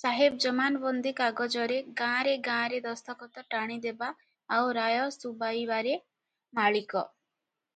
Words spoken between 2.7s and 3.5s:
ଦସ୍ତଖତ